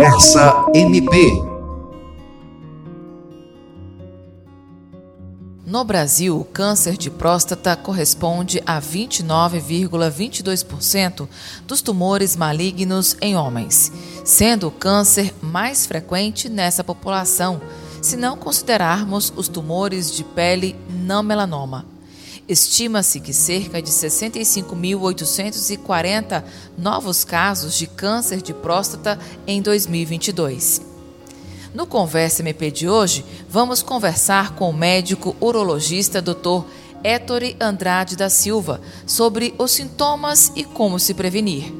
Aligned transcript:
Conversa 0.00 0.64
MP. 0.74 1.14
No 5.66 5.84
Brasil, 5.84 6.40
o 6.40 6.44
câncer 6.44 6.96
de 6.96 7.10
próstata 7.10 7.76
corresponde 7.76 8.62
a 8.64 8.80
29,22% 8.80 11.28
dos 11.66 11.82
tumores 11.82 12.34
malignos 12.34 13.14
em 13.20 13.36
homens, 13.36 13.92
sendo 14.24 14.68
o 14.68 14.72
câncer 14.72 15.34
mais 15.42 15.86
frequente 15.86 16.48
nessa 16.48 16.82
população, 16.82 17.60
se 18.00 18.16
não 18.16 18.38
considerarmos 18.38 19.30
os 19.36 19.48
tumores 19.48 20.10
de 20.10 20.24
pele 20.24 20.74
não 20.88 21.22
melanoma. 21.22 21.84
Estima-se 22.50 23.20
que 23.20 23.32
cerca 23.32 23.80
de 23.80 23.92
65.840 23.92 26.42
novos 26.76 27.22
casos 27.22 27.78
de 27.78 27.86
câncer 27.86 28.42
de 28.42 28.52
próstata 28.52 29.16
em 29.46 29.62
2022. 29.62 30.82
No 31.72 31.86
Conversa 31.86 32.42
MP 32.42 32.72
de 32.72 32.88
hoje, 32.88 33.24
vamos 33.48 33.84
conversar 33.84 34.56
com 34.56 34.68
o 34.68 34.72
médico 34.72 35.36
urologista 35.40 36.20
Dr. 36.20 36.64
Ettore 37.04 37.56
Andrade 37.60 38.16
da 38.16 38.28
Silva 38.28 38.80
sobre 39.06 39.54
os 39.56 39.70
sintomas 39.70 40.50
e 40.56 40.64
como 40.64 40.98
se 40.98 41.14
prevenir. 41.14 41.72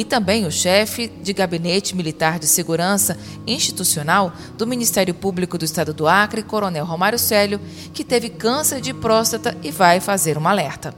E 0.00 0.04
também 0.04 0.46
o 0.46 0.50
chefe 0.50 1.08
de 1.08 1.34
Gabinete 1.34 1.94
Militar 1.94 2.38
de 2.38 2.46
Segurança 2.46 3.18
Institucional 3.46 4.32
do 4.56 4.66
Ministério 4.66 5.12
Público 5.12 5.58
do 5.58 5.64
Estado 5.66 5.92
do 5.92 6.08
Acre, 6.08 6.42
Coronel 6.42 6.86
Romário 6.86 7.18
Célio, 7.18 7.60
que 7.92 8.02
teve 8.02 8.30
câncer 8.30 8.80
de 8.80 8.94
próstata 8.94 9.54
e 9.62 9.70
vai 9.70 10.00
fazer 10.00 10.38
um 10.38 10.48
alerta. 10.48 10.94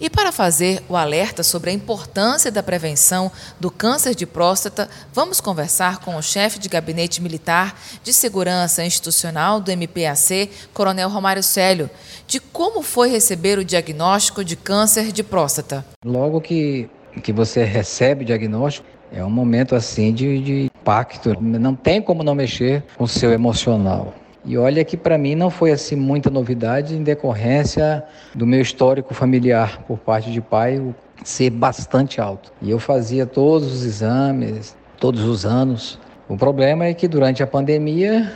E 0.00 0.10
para 0.10 0.32
fazer 0.32 0.82
o 0.88 0.96
alerta 0.96 1.44
sobre 1.44 1.70
a 1.70 1.72
importância 1.72 2.50
da 2.50 2.64
prevenção 2.64 3.30
do 3.60 3.70
câncer 3.70 4.12
de 4.16 4.26
próstata, 4.26 4.90
vamos 5.14 5.40
conversar 5.40 6.00
com 6.00 6.16
o 6.16 6.22
chefe 6.22 6.58
de 6.58 6.68
gabinete 6.68 7.22
militar 7.22 7.80
de 8.02 8.12
segurança 8.12 8.84
institucional 8.84 9.60
do 9.60 9.70
MPAC, 9.70 10.50
Coronel 10.74 11.08
Romário 11.08 11.44
Célio, 11.44 11.88
de 12.26 12.40
como 12.40 12.82
foi 12.82 13.08
receber 13.08 13.56
o 13.60 13.64
diagnóstico 13.64 14.44
de 14.44 14.56
câncer 14.56 15.12
de 15.12 15.22
próstata. 15.22 15.86
Logo 16.04 16.40
que, 16.40 16.90
que 17.20 17.32
você 17.32 17.64
recebe 17.64 18.24
diagnóstico, 18.24 18.86
é 19.12 19.22
um 19.22 19.30
momento 19.30 19.74
assim 19.74 20.12
de, 20.12 20.40
de 20.40 20.64
impacto. 20.64 21.36
Não 21.40 21.74
tem 21.74 22.00
como 22.00 22.22
não 22.22 22.34
mexer 22.34 22.82
com 22.96 23.04
o 23.04 23.08
seu 23.08 23.30
emocional. 23.30 24.14
E 24.44 24.58
olha 24.58 24.84
que 24.84 24.96
para 24.96 25.16
mim 25.16 25.34
não 25.34 25.50
foi 25.50 25.70
assim 25.70 25.94
muita 25.94 26.28
novidade 26.28 26.94
em 26.96 27.02
decorrência 27.02 28.02
do 28.34 28.46
meu 28.46 28.60
histórico 28.60 29.14
familiar 29.14 29.82
por 29.86 29.98
parte 29.98 30.32
de 30.32 30.40
pai 30.40 30.82
ser 31.22 31.50
bastante 31.50 32.20
alto. 32.20 32.52
E 32.60 32.70
eu 32.70 32.78
fazia 32.78 33.24
todos 33.24 33.72
os 33.72 33.84
exames, 33.84 34.76
todos 34.98 35.22
os 35.22 35.46
anos. 35.46 35.98
O 36.28 36.36
problema 36.36 36.86
é 36.86 36.94
que 36.94 37.06
durante 37.06 37.42
a 37.42 37.46
pandemia, 37.46 38.32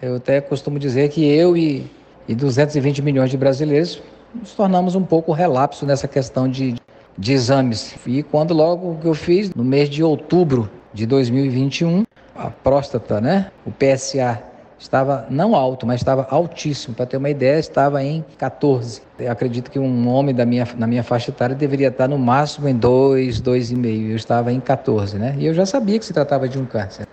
eu 0.00 0.16
até 0.16 0.40
costumo 0.40 0.78
dizer 0.78 1.08
que 1.08 1.24
eu 1.24 1.56
e, 1.56 1.90
e 2.28 2.34
220 2.34 3.02
milhões 3.02 3.30
de 3.30 3.36
brasileiros 3.36 4.00
nos 4.34 4.52
tornamos 4.52 4.94
um 4.94 5.02
pouco 5.02 5.32
relapso 5.32 5.84
nessa 5.84 6.06
questão 6.06 6.48
de, 6.48 6.74
de 7.16 7.32
exames. 7.32 7.94
E 8.06 8.22
quando 8.22 8.54
logo 8.54 8.98
que 9.00 9.06
eu 9.06 9.14
fiz, 9.14 9.54
no 9.54 9.64
mês 9.64 9.88
de 9.88 10.02
outubro 10.02 10.70
de 10.92 11.06
2021, 11.06 12.04
a 12.34 12.50
próstata, 12.50 13.20
né, 13.20 13.50
o 13.66 13.70
PSA 13.70 14.42
estava 14.78 15.26
não 15.30 15.54
alto, 15.54 15.86
mas 15.86 16.00
estava 16.00 16.26
altíssimo. 16.28 16.94
Para 16.94 17.06
ter 17.06 17.16
uma 17.16 17.30
ideia, 17.30 17.58
estava 17.58 18.02
em 18.02 18.24
14. 18.36 19.02
Eu 19.18 19.30
acredito 19.30 19.70
que 19.70 19.78
um 19.78 20.08
homem 20.08 20.34
da 20.34 20.44
minha, 20.44 20.66
na 20.76 20.86
minha 20.86 21.04
faixa 21.04 21.30
etária 21.30 21.54
deveria 21.54 21.88
estar 21.88 22.08
no 22.08 22.18
máximo 22.18 22.68
em 22.68 22.74
2, 22.74 23.40
2,5. 23.40 24.10
Eu 24.10 24.16
estava 24.16 24.52
em 24.52 24.60
14, 24.60 25.18
né? 25.18 25.36
E 25.38 25.46
eu 25.46 25.54
já 25.54 25.64
sabia 25.64 25.98
que 25.98 26.04
se 26.04 26.12
tratava 26.12 26.48
de 26.48 26.58
um 26.58 26.66
câncer. 26.66 27.06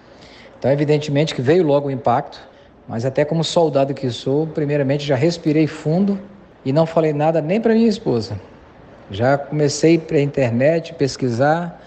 Então, 0.57 0.71
evidentemente 0.71 1.35
que 1.35 1.41
veio 1.41 1.63
logo 1.63 1.87
o 1.87 1.91
impacto, 1.91 2.39
mas 2.87 3.05
até 3.05 3.23
como 3.23 3.43
soldado 3.43 3.93
que 3.93 4.09
sou, 4.09 4.47
primeiramente 4.47 5.05
já 5.05 5.15
respirei 5.15 5.67
fundo 5.67 6.19
e 6.65 6.73
não 6.73 6.85
falei 6.85 7.13
nada 7.13 7.39
nem 7.39 7.61
para 7.61 7.73
minha 7.73 7.87
esposa. 7.87 8.39
Já 9.11 9.37
comecei 9.37 9.97
para 9.97 10.17
a 10.17 10.21
internet 10.21 10.93
pesquisar, 10.93 11.81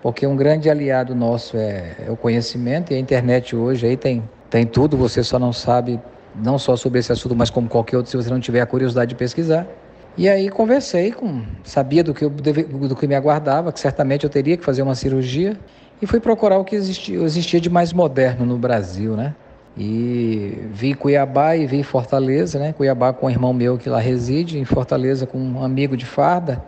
porque 0.00 0.26
um 0.26 0.36
grande 0.36 0.70
aliado 0.70 1.14
nosso 1.14 1.56
é, 1.56 1.96
é 2.06 2.10
o 2.10 2.16
conhecimento 2.16 2.92
e 2.92 2.96
a 2.96 2.98
internet 2.98 3.54
hoje 3.54 3.86
aí 3.86 3.96
tem 3.96 4.22
tem 4.52 4.66
tudo, 4.66 4.98
você 4.98 5.24
só 5.24 5.38
não 5.38 5.50
sabe 5.50 5.98
não 6.34 6.58
só 6.58 6.76
sobre 6.76 6.98
esse 6.98 7.10
assunto, 7.10 7.34
mas 7.34 7.48
como 7.48 7.70
qualquer 7.70 7.96
outro, 7.96 8.10
se 8.10 8.16
você 8.18 8.28
não 8.28 8.38
tiver 8.38 8.60
a 8.60 8.66
curiosidade 8.66 9.08
de 9.08 9.14
pesquisar. 9.14 9.66
E 10.14 10.28
aí 10.28 10.50
conversei 10.50 11.10
com, 11.10 11.42
sabia 11.64 12.04
do 12.04 12.12
que, 12.12 12.22
eu, 12.22 12.28
do 12.28 12.94
que 12.94 13.06
me 13.06 13.14
aguardava, 13.14 13.72
que 13.72 13.80
certamente 13.80 14.24
eu 14.24 14.30
teria 14.30 14.54
que 14.58 14.62
fazer 14.62 14.82
uma 14.82 14.94
cirurgia, 14.94 15.58
e 16.02 16.06
fui 16.06 16.20
procurar 16.20 16.58
o 16.58 16.64
que 16.64 16.76
existia, 16.76 17.18
existia 17.22 17.58
de 17.58 17.70
mais 17.70 17.94
moderno 17.94 18.44
no 18.44 18.58
Brasil, 18.58 19.16
né? 19.16 19.34
E 19.76 20.68
vi 20.72 20.94
Cuiabá 20.94 21.56
e 21.56 21.66
vi 21.66 21.82
Fortaleza, 21.82 22.58
né? 22.58 22.72
Cuiabá 22.72 23.12
com 23.12 23.26
um 23.26 23.30
irmão 23.30 23.52
meu 23.52 23.78
que 23.78 23.88
lá 23.88 23.98
reside, 23.98 24.58
em 24.58 24.64
Fortaleza 24.64 25.26
com 25.26 25.38
um 25.38 25.64
amigo 25.64 25.96
de 25.96 26.04
farda, 26.04 26.62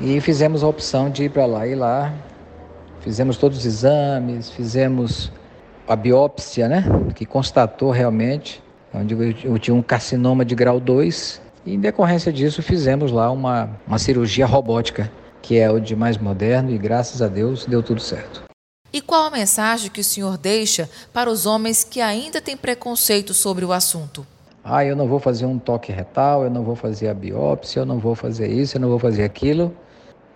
e 0.00 0.20
fizemos 0.20 0.64
a 0.64 0.68
opção 0.68 1.08
de 1.10 1.24
ir 1.24 1.30
para 1.30 1.46
lá. 1.46 1.66
E 1.66 1.74
lá 1.74 2.12
fizemos 3.00 3.36
todos 3.36 3.58
os 3.58 3.66
exames, 3.66 4.50
fizemos 4.50 5.30
a 5.86 5.94
biópsia, 5.94 6.68
né, 6.68 6.84
que 7.14 7.26
constatou 7.26 7.90
realmente, 7.90 8.62
onde 8.92 9.36
eu 9.44 9.58
tinha 9.58 9.74
um 9.74 9.82
carcinoma 9.82 10.44
de 10.44 10.54
grau 10.54 10.80
2, 10.80 11.40
e 11.66 11.74
em 11.74 11.80
decorrência 11.80 12.32
disso 12.32 12.62
fizemos 12.62 13.12
lá 13.12 13.30
uma, 13.30 13.68
uma 13.86 13.98
cirurgia 13.98 14.46
robótica, 14.46 15.10
que 15.42 15.58
é 15.58 15.70
o 15.70 15.78
de 15.78 15.94
mais 15.94 16.16
moderno, 16.16 16.70
e 16.70 16.78
graças 16.78 17.20
a 17.20 17.28
Deus 17.28 17.66
deu 17.66 17.82
tudo 17.82 18.00
certo. 18.00 18.44
E 18.94 19.00
qual 19.00 19.24
a 19.24 19.30
mensagem 19.30 19.90
que 19.90 20.00
o 20.00 20.04
senhor 20.04 20.38
deixa 20.38 20.88
para 21.12 21.28
os 21.28 21.46
homens 21.46 21.82
que 21.82 22.00
ainda 22.00 22.40
têm 22.40 22.56
preconceito 22.56 23.34
sobre 23.34 23.64
o 23.64 23.72
assunto? 23.72 24.24
Ah, 24.62 24.84
eu 24.84 24.94
não 24.94 25.08
vou 25.08 25.18
fazer 25.18 25.46
um 25.46 25.58
toque 25.58 25.90
retal, 25.90 26.44
eu 26.44 26.50
não 26.50 26.62
vou 26.62 26.76
fazer 26.76 27.08
a 27.08 27.14
biópsia, 27.14 27.80
eu 27.80 27.84
não 27.84 27.98
vou 27.98 28.14
fazer 28.14 28.46
isso, 28.46 28.76
eu 28.76 28.80
não 28.80 28.88
vou 28.88 29.00
fazer 29.00 29.24
aquilo 29.24 29.74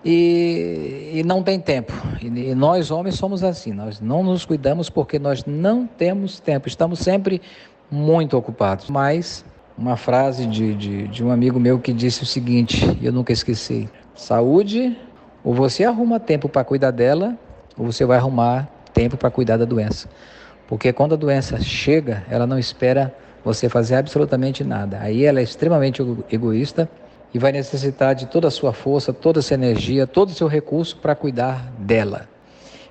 e, 0.05 1.13
e 1.15 1.23
não 1.23 1.41
tem 1.41 1.61
tempo. 1.61 1.93
E, 2.21 2.27
e, 2.27 2.55
nós 2.57 2.91
homens 2.91 3.15
somos 3.15 3.45
assim, 3.45 3.73
nós 3.73 4.01
não 4.01 4.25
nos 4.25 4.45
cuidamos 4.45 4.91
porque 4.91 5.21
nós 5.21 5.45
não 5.45 5.87
temos 5.87 6.41
tempo, 6.41 6.67
estamos 6.67 6.99
sempre 6.99 7.41
muito 7.89 8.37
ocupados. 8.37 8.91
Mas 8.91 9.45
uma 9.79 9.97
frase 9.97 10.47
de, 10.47 10.75
de, 10.75 11.07
de 11.07 11.23
um 11.25 11.31
amigo 11.31 11.61
meu 11.61 11.79
que 11.79 11.93
disse 11.93 12.25
o 12.25 12.27
seguinte, 12.27 12.99
eu 13.01 13.13
nunca 13.13 13.33
esqueci: 13.33 13.89
saúde, 14.17 14.99
ou 15.45 15.55
você 15.55 15.85
arruma 15.85 16.19
tempo 16.19 16.49
para 16.49 16.65
cuidar 16.65 16.91
dela, 16.91 17.39
ou 17.79 17.87
você 17.87 18.05
vai 18.05 18.19
arrumar 18.19 18.69
tempo 18.93 19.17
para 19.17 19.31
cuidar 19.31 19.57
da 19.57 19.65
doença. 19.65 20.09
Porque 20.67 20.93
quando 20.93 21.15
a 21.15 21.17
doença 21.17 21.61
chega, 21.61 22.25
ela 22.29 22.47
não 22.47 22.59
espera 22.59 23.15
você 23.45 23.69
fazer 23.69 23.95
absolutamente 23.95 24.65
nada. 24.65 24.99
Aí 25.01 25.25
ela 25.25 25.41
é 25.41 25.43
extremamente 25.43 26.03
egoísta 26.31 26.89
e 27.33 27.39
vai 27.39 27.53
necessitar 27.53 28.15
de 28.15 28.27
toda 28.27 28.49
a 28.49 28.51
sua 28.51 28.73
força, 28.73 29.13
toda 29.13 29.41
a 29.41 29.43
sua 29.43 29.55
energia, 29.55 30.07
todo 30.07 30.31
o 30.31 30.35
seu 30.35 30.47
recurso 30.47 30.97
para 30.97 31.15
cuidar 31.15 31.73
dela. 31.79 32.29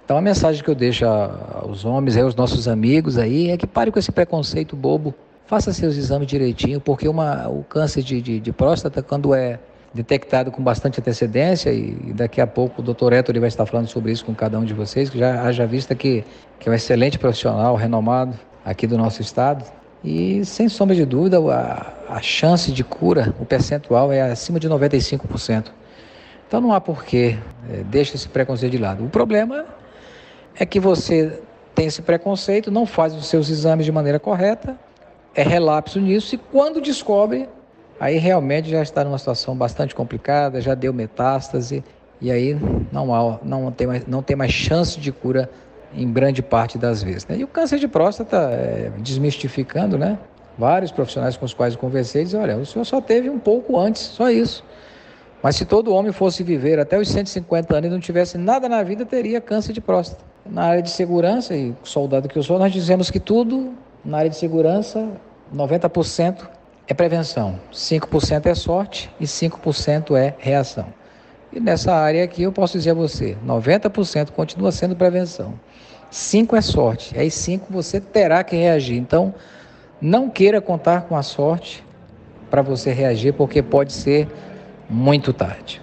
Então 0.03 0.17
a 0.17 0.21
mensagem 0.21 0.63
que 0.63 0.69
eu 0.69 0.75
deixo 0.75 1.05
aos 1.05 1.83
homens, 1.83 2.15
aos 2.17 2.33
nossos 2.33 2.67
amigos 2.67 3.17
aí, 3.17 3.51
é 3.51 3.57
que 3.57 3.67
pare 3.67 3.91
com 3.91 3.99
esse 3.99 4.11
preconceito 4.11 4.75
bobo, 4.75 5.13
faça 5.45 5.73
seus 5.73 5.97
exames 5.97 6.27
direitinho, 6.27 6.79
porque 6.79 7.07
uma, 7.07 7.47
o 7.49 7.63
câncer 7.63 8.01
de, 8.01 8.21
de, 8.21 8.39
de 8.39 8.51
próstata, 8.53 9.03
quando 9.03 9.35
é 9.35 9.59
detectado 9.93 10.51
com 10.51 10.61
bastante 10.61 10.99
antecedência, 10.99 11.71
e 11.71 12.13
daqui 12.13 12.41
a 12.41 12.47
pouco 12.47 12.81
o 12.81 12.83
doutor 12.83 13.13
Héctor 13.13 13.39
vai 13.39 13.47
estar 13.47 13.65
falando 13.65 13.87
sobre 13.87 14.11
isso 14.11 14.25
com 14.25 14.35
cada 14.35 14.59
um 14.59 14.65
de 14.65 14.73
vocês, 14.73 15.09
que 15.09 15.17
já 15.17 15.41
haja 15.41 15.65
vista 15.65 15.95
que, 15.95 16.23
que 16.59 16.69
é 16.69 16.71
um 16.71 16.75
excelente 16.75 17.17
profissional, 17.17 17.75
renomado 17.75 18.37
aqui 18.63 18.85
do 18.85 18.97
nosso 18.97 19.21
estado, 19.21 19.65
e 20.03 20.45
sem 20.45 20.69
sombra 20.69 20.95
de 20.95 21.05
dúvida, 21.05 21.39
a, 21.39 22.15
a 22.15 22.21
chance 22.21 22.71
de 22.71 22.83
cura, 22.83 23.33
o 23.39 23.45
percentual 23.45 24.11
é 24.11 24.21
acima 24.21 24.59
de 24.59 24.69
95%. 24.69 25.71
Então 26.47 26.61
não 26.61 26.71
há 26.71 26.79
porquê, 26.79 27.37
é, 27.69 27.83
deixa 27.83 28.15
esse 28.15 28.29
preconceito 28.29 28.71
de 28.71 28.77
lado. 28.77 29.03
O 29.03 29.09
problema 29.09 29.65
é 30.57 30.65
que 30.65 30.79
você 30.79 31.39
tem 31.75 31.87
esse 31.87 32.01
preconceito, 32.01 32.71
não 32.71 32.85
faz 32.85 33.13
os 33.13 33.27
seus 33.27 33.49
exames 33.49 33.85
de 33.85 33.91
maneira 33.91 34.19
correta, 34.19 34.77
é 35.35 35.43
relapso 35.43 35.99
nisso 35.99 36.33
e 36.33 36.37
quando 36.37 36.81
descobre, 36.81 37.47
aí 37.99 38.17
realmente 38.17 38.69
já 38.69 38.81
está 38.81 39.03
numa 39.03 39.17
situação 39.17 39.55
bastante 39.55 39.95
complicada, 39.95 40.61
já 40.61 40.75
deu 40.75 40.93
metástase 40.93 41.83
e 42.19 42.31
aí 42.31 42.57
não, 42.91 43.13
há, 43.13 43.39
não, 43.43 43.71
tem, 43.71 43.87
mais, 43.87 44.07
não 44.07 44.21
tem 44.21 44.35
mais 44.35 44.51
chance 44.51 44.99
de 44.99 45.11
cura 45.11 45.49
em 45.93 46.11
grande 46.11 46.41
parte 46.41 46.77
das 46.77 47.01
vezes. 47.01 47.27
Né? 47.27 47.37
E 47.37 47.43
o 47.43 47.47
câncer 47.47 47.79
de 47.79 47.87
próstata, 47.87 48.37
é, 48.51 48.91
desmistificando, 48.99 49.97
né? 49.97 50.17
Vários 50.57 50.91
profissionais 50.91 51.37
com 51.37 51.45
os 51.45 51.53
quais 51.53 51.75
eu 51.75 51.79
conversei 51.79 52.23
dizem, 52.23 52.39
olha, 52.39 52.57
o 52.57 52.65
senhor 52.65 52.83
só 52.83 52.99
teve 52.99 53.29
um 53.29 53.37
pouco 53.37 53.79
antes, 53.79 54.01
só 54.01 54.29
isso. 54.29 54.63
Mas 55.41 55.55
se 55.55 55.65
todo 55.65 55.93
homem 55.93 56.11
fosse 56.11 56.41
viver 56.41 56.79
até 56.79 56.97
os 56.97 57.07
150 57.09 57.77
anos 57.77 57.87
e 57.87 57.93
não 57.93 57.99
tivesse 57.99 58.39
nada 58.39 58.67
na 58.67 58.81
vida, 58.81 59.05
teria 59.05 59.39
câncer 59.39 59.71
de 59.71 59.79
próstata. 59.79 60.23
Na 60.43 60.63
área 60.63 60.81
de 60.81 60.89
segurança, 60.89 61.55
e 61.55 61.75
soldado 61.83 62.27
que 62.27 62.35
eu 62.37 62.41
sou, 62.41 62.57
nós 62.57 62.73
dizemos 62.73 63.11
que 63.11 63.19
tudo 63.19 63.73
na 64.03 64.17
área 64.19 64.29
de 64.29 64.35
segurança, 64.35 65.07
90% 65.55 66.47
é 66.87 66.93
prevenção, 66.93 67.59
5% 67.73 68.45
é 68.45 68.55
sorte 68.55 69.09
e 69.19 69.25
5% 69.25 70.15
é 70.15 70.35
reação. 70.37 70.87
E 71.51 71.59
nessa 71.59 71.93
área 71.93 72.23
aqui 72.23 72.43
eu 72.43 72.51
posso 72.51 72.77
dizer 72.77 72.91
a 72.91 72.93
você, 72.93 73.37
90% 73.45 74.31
continua 74.31 74.71
sendo 74.71 74.95
prevenção 74.95 75.53
Cinco 76.09 76.55
é 76.55 76.61
sorte. 76.61 77.17
Aí 77.17 77.29
cinco 77.29 77.71
você 77.71 77.99
terá 77.99 78.43
que 78.43 78.55
reagir. 78.55 78.97
Então, 78.97 79.33
não 79.99 80.29
queira 80.29 80.61
contar 80.61 81.01
com 81.01 81.15
a 81.15 81.23
sorte 81.23 81.83
para 82.49 82.61
você 82.61 82.93
reagir, 82.93 83.33
porque 83.33 83.61
pode 83.61 83.91
ser 83.91 84.27
muito 84.89 85.33
tarde. 85.33 85.81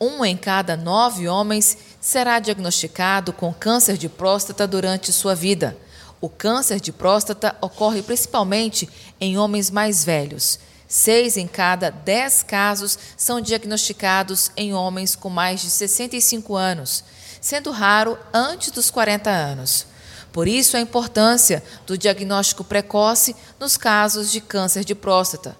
Um 0.00 0.24
em 0.24 0.36
cada 0.36 0.76
nove 0.76 1.28
homens 1.28 1.78
será 2.00 2.40
diagnosticado 2.40 3.32
com 3.32 3.52
câncer 3.52 3.96
de 3.96 4.08
próstata 4.08 4.66
durante 4.66 5.12
sua 5.12 5.34
vida. 5.34 5.76
O 6.22 6.28
câncer 6.28 6.78
de 6.78 6.92
próstata 6.92 7.56
ocorre 7.60 8.00
principalmente 8.00 8.88
em 9.20 9.36
homens 9.36 9.72
mais 9.72 10.04
velhos. 10.04 10.56
Seis 10.86 11.36
em 11.36 11.48
cada 11.48 11.90
dez 11.90 12.44
casos 12.44 12.96
são 13.16 13.40
diagnosticados 13.40 14.52
em 14.56 14.72
homens 14.72 15.16
com 15.16 15.28
mais 15.28 15.60
de 15.60 15.68
65 15.68 16.54
anos, 16.54 17.02
sendo 17.40 17.72
raro 17.72 18.16
antes 18.32 18.70
dos 18.70 18.88
40 18.88 19.28
anos. 19.30 19.84
Por 20.32 20.46
isso, 20.46 20.76
a 20.76 20.80
importância 20.80 21.60
do 21.88 21.98
diagnóstico 21.98 22.62
precoce 22.62 23.34
nos 23.58 23.76
casos 23.76 24.30
de 24.30 24.40
câncer 24.40 24.84
de 24.84 24.94
próstata 24.94 25.56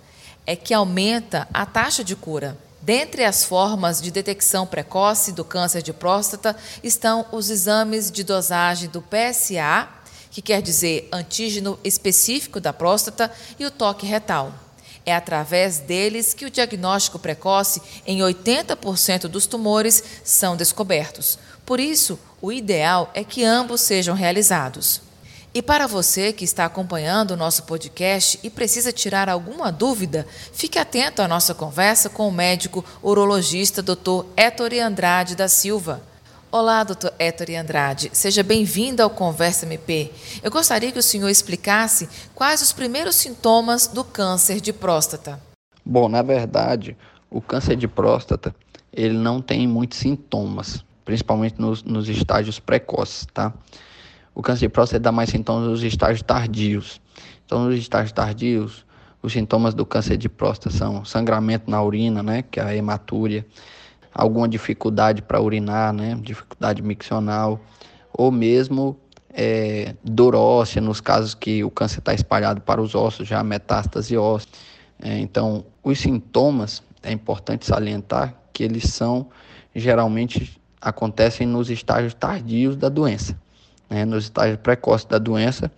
é 0.47 0.55
que 0.55 0.73
aumenta 0.73 1.49
a 1.53 1.67
taxa 1.67 2.05
de 2.05 2.15
cura. 2.15 2.57
Dentre 2.81 3.25
as 3.25 3.45
formas 3.45 4.01
de 4.01 4.13
detecção 4.13 4.65
precoce 4.65 5.33
do 5.33 5.45
câncer 5.45 5.83
de 5.83 5.93
próstata 5.93 6.57
estão 6.85 7.27
os 7.33 7.51
exames 7.51 8.13
de 8.13 8.23
dosagem 8.23 8.89
do 8.89 9.03
PSA, 9.03 9.89
que 10.33 10.43
quer 10.43 10.63
dizer 10.63 11.09
antígeno 11.13 11.79
específico 11.85 12.59
da 12.59 12.73
próstata, 12.73 13.31
e 13.59 13.67
o 13.67 13.71
toque 13.71 14.07
retal. 14.07 14.53
É 15.05 15.15
através 15.15 15.79
deles 15.79 16.33
que 16.33 16.47
o 16.47 16.51
diagnóstico 16.51 17.19
precoce 17.19 17.83
em 18.07 18.21
80% 18.21 19.23
dos 19.29 19.47
tumores 19.47 20.03
são 20.25 20.57
descobertos. 20.57 21.39
Por 21.67 21.79
isso, 21.79 22.19
o 22.41 22.51
ideal 22.51 23.11
é 23.13 23.23
que 23.23 23.45
ambos 23.45 23.83
sejam 23.83 24.15
realizados. 24.15 25.03
E 25.55 25.61
para 25.61 25.87
você 25.87 26.33
que 26.33 26.45
está 26.45 26.65
acompanhando 26.65 27.33
o 27.33 27.37
nosso 27.37 27.65
podcast 27.65 28.41
e 28.43 28.49
precisa 28.49 28.91
tirar 28.91 29.29
alguma 29.29 29.71
dúvida, 29.71 30.27
fique 30.53 30.79
atento 30.79 31.21
à 31.21 31.29
nossa 31.29 31.55
conversa 31.55 32.09
com 32.09 32.27
o 32.27 32.33
médico 32.33 32.83
urologista 33.03 33.83
Dr. 33.83 34.25
Ettore 34.35 34.81
Andrade 34.81 35.37
da 35.37 35.49
Silva. 35.49 36.03
Olá, 36.55 36.85
doutor 36.85 37.15
Ettore 37.19 37.57
Andrade. 37.57 38.11
Seja 38.13 38.43
bem-vindo 38.43 39.03
ao 39.03 39.09
Conversa 39.09 39.65
MP. 39.65 40.13
Eu 40.43 40.51
gostaria 40.51 40.93
que 40.93 40.99
o 40.99 41.03
senhor 41.03 41.31
explicasse 41.31 42.07
quais 42.35 42.61
os 42.61 42.75
primeiros 42.75 43.17
sintomas 43.17 43.87
do 43.87 44.05
câncer 44.05 44.61
de 44.61 44.71
próstata. 44.71 45.41
Bom, 45.83 46.11
na 46.11 46.21
verdade, 46.21 46.95
o 47.31 47.41
câncer 47.41 47.75
de 47.75 47.89
próstata, 47.89 48.55
ele 48.93 49.15
não 49.15 49.41
tem 49.41 49.67
muitos 49.67 49.97
sintomas, 49.97 50.85
principalmente 51.07 51.59
nos, 51.59 51.83
nos 51.83 52.07
estágios 52.07 52.61
precoces, 52.61 53.27
tá? 53.33 53.55
O 54.35 54.43
câncer 54.43 54.67
de 54.67 54.69
próstata 54.69 55.01
dá 55.01 55.11
mais 55.11 55.31
sintomas 55.31 55.67
nos 55.67 55.83
estágios 55.83 56.21
tardios. 56.21 57.01
Então, 57.47 57.65
nos 57.65 57.79
estágios 57.79 58.13
tardios, 58.13 58.85
os 59.23 59.33
sintomas 59.33 59.73
do 59.73 59.87
câncer 59.87 60.19
de 60.19 60.29
próstata 60.29 60.77
são 60.77 61.03
sangramento 61.03 61.71
na 61.71 61.83
urina, 61.83 62.23
né, 62.23 62.43
que 62.43 62.61
é 62.61 62.63
a 62.63 62.77
hematúria, 62.77 63.47
alguma 64.15 64.49
dificuldade 64.49 65.23
para 65.23 65.41
urinar, 65.41 65.93
né, 65.93 66.19
dificuldade 66.21 66.83
miccional, 66.83 67.61
ou 68.13 68.31
mesmo 68.31 68.97
é, 69.33 69.95
dor 70.05 70.35
óssea, 70.35 70.81
nos 70.81 71.01
casos 71.01 71.35
que 71.35 71.65
o 71.65 71.71
câncer 71.71 71.99
está 71.99 72.13
espalhado 72.13 72.61
para 72.61 72.81
os 72.81 72.95
ossos, 72.95 73.27
já 73.27 73.43
metástase 73.43 74.17
óssea. 74.17 74.51
É, 75.03 75.19
então, 75.19 75.65
os 75.83 75.99
sintomas, 75.99 76.83
é 77.03 77.11
importante 77.11 77.67
salientar 77.67 78.35
que 78.53 78.63
eles 78.63 78.85
são, 78.85 79.29
geralmente, 79.75 80.61
acontecem 80.81 81.47
nos 81.47 81.71
estágios 81.71 82.15
tardios 82.15 82.77
da 82.77 82.89
doença 82.89 83.37
né, 83.93 84.07
nos 84.07 84.25
estágios 84.25 84.59
precoces 84.59 85.07
da 85.07 85.19
doença, 85.19 85.71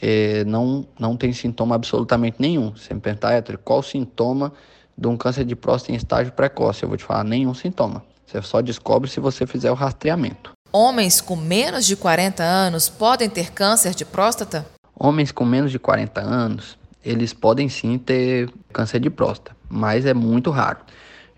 é, 0.00 0.44
não, 0.44 0.86
não 0.98 1.16
tem 1.16 1.32
sintoma 1.32 1.74
absolutamente 1.74 2.36
nenhum. 2.38 2.72
Me 2.90 3.00
perguntar, 3.00 3.42
qual 3.64 3.82
sintoma 3.82 4.52
de 5.00 5.08
um 5.08 5.16
câncer 5.16 5.46
de 5.46 5.56
próstata 5.56 5.92
em 5.92 5.96
estágio 5.96 6.32
precoce? 6.32 6.82
Eu 6.82 6.88
vou 6.88 6.98
te 6.98 7.04
falar, 7.04 7.24
nenhum 7.24 7.54
sintoma. 7.54 8.04
Você 8.26 8.42
só 8.42 8.60
descobre 8.60 9.08
se 9.08 9.18
você 9.18 9.46
fizer 9.46 9.70
o 9.70 9.74
rastreamento. 9.74 10.52
Homens 10.70 11.20
com 11.20 11.34
menos 11.34 11.86
de 11.86 11.96
40 11.96 12.42
anos 12.42 12.88
podem 12.88 13.28
ter 13.28 13.50
câncer 13.50 13.94
de 13.94 14.04
próstata? 14.04 14.66
Homens 14.94 15.32
com 15.32 15.44
menos 15.44 15.72
de 15.72 15.78
40 15.78 16.20
anos, 16.20 16.78
eles 17.02 17.32
podem 17.32 17.68
sim 17.68 17.96
ter 17.96 18.52
câncer 18.72 19.00
de 19.00 19.08
próstata, 19.08 19.56
mas 19.68 20.04
é 20.04 20.12
muito 20.12 20.50
raro. 20.50 20.80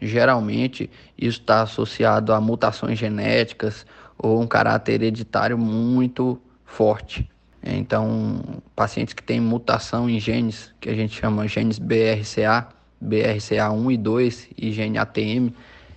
Geralmente, 0.01 0.91
isso 1.17 1.39
está 1.39 1.63
associado 1.63 2.33
a 2.33 2.41
mutações 2.41 2.99
genéticas 2.99 3.87
ou 4.19 4.43
um 4.43 4.47
caráter 4.47 4.95
hereditário 4.95 5.57
muito 5.57 6.39
forte. 6.67 7.31
Então, 7.63 8.43
pacientes 8.75 9.15
que 9.15 9.23
têm 9.23 9.41
mutação 9.41 10.11
em 10.11 10.19
genes, 10.19 10.75
que 10.81 10.91
a 10.91 10.95
gente 10.95 11.19
chama 11.19 11.47
genes 11.47 11.79
BRCA, 11.79 12.67
BRCA1 13.03 13.93
e 13.93 13.97
2 13.97 14.49
e 14.57 14.73
gene 14.73 14.99
ATM, 14.99 15.51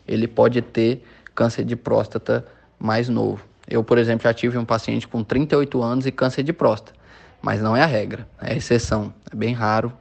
ele 0.08 0.28
pode 0.28 0.62
ter 0.62 1.04
câncer 1.34 1.64
de 1.64 1.76
próstata 1.76 2.46
mais 2.80 3.10
novo. 3.10 3.44
Eu, 3.68 3.84
por 3.84 3.98
exemplo, 3.98 4.24
já 4.24 4.34
tive 4.34 4.58
um 4.58 4.66
paciente 4.66 5.08
com 5.08 5.24
38 5.24 5.82
anos 5.82 6.06
e 6.06 6.12
câncer 6.12 6.44
de 6.44 6.54
próstata, 6.54 6.94
mas 7.42 7.62
não 7.62 7.76
é 7.76 7.82
a 7.82 7.88
regra, 7.88 8.28
é 8.42 8.54
a 8.54 8.56
exceção. 8.56 9.14
É 9.32 9.36
bem 9.36 9.54
raro 9.54 9.92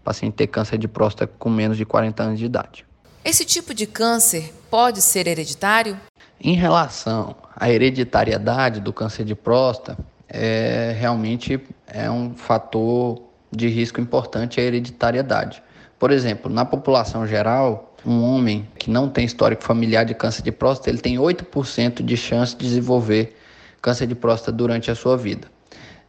o 0.00 0.04
paciente 0.04 0.34
ter 0.34 0.46
câncer 0.46 0.78
de 0.78 0.86
próstata 0.86 1.32
com 1.38 1.48
menos 1.48 1.76
de 1.76 1.84
40 1.84 2.22
anos 2.22 2.38
de 2.38 2.44
idade. 2.44 2.84
Esse 3.24 3.44
tipo 3.44 3.72
de 3.72 3.86
câncer 3.86 4.52
pode 4.70 5.00
ser 5.00 5.26
hereditário? 5.26 5.98
Em 6.38 6.54
relação 6.54 7.34
à 7.56 7.70
hereditariedade 7.70 8.80
do 8.80 8.92
câncer 8.92 9.24
de 9.24 9.34
próstata, 9.34 9.96
é, 10.28 10.94
realmente 10.98 11.58
é 11.86 12.10
um 12.10 12.34
fator 12.34 13.22
de 13.50 13.68
risco 13.68 14.00
importante 14.00 14.60
a 14.60 14.62
hereditariedade. 14.62 15.62
Por 15.98 16.10
exemplo, 16.10 16.52
na 16.52 16.64
população 16.64 17.26
geral, 17.26 17.94
um 18.04 18.22
homem 18.22 18.68
que 18.78 18.90
não 18.90 19.08
tem 19.08 19.24
histórico 19.24 19.62
familiar 19.62 20.04
de 20.04 20.14
câncer 20.14 20.42
de 20.42 20.52
próstata, 20.52 20.90
ele 20.90 20.98
tem 20.98 21.16
8% 21.16 22.02
de 22.02 22.16
chance 22.16 22.56
de 22.56 22.64
desenvolver 22.64 23.36
câncer 23.80 24.06
de 24.06 24.14
próstata 24.14 24.52
durante 24.52 24.90
a 24.90 24.94
sua 24.94 25.16
vida. 25.16 25.48